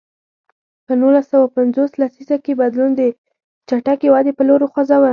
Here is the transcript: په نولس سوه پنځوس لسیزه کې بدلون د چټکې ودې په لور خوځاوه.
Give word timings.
په 0.85 0.93
نولس 1.01 1.25
سوه 1.33 1.47
پنځوس 1.57 1.91
لسیزه 2.01 2.37
کې 2.43 2.59
بدلون 2.61 2.91
د 2.95 3.01
چټکې 3.69 4.07
ودې 4.13 4.31
په 4.37 4.43
لور 4.49 4.61
خوځاوه. 4.71 5.09